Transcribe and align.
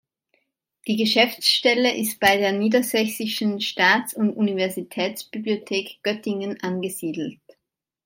Die 0.87 0.95
Geschäftsstelle 0.97 1.95
ist 1.95 2.19
bei 2.19 2.37
der 2.37 2.53
Niedersächsischen 2.53 3.61
Staats- 3.61 4.15
und 4.15 4.31
Universitätsbibliothek 4.31 5.99
Göttingen 6.01 6.59
angesiedelt. 6.63 7.39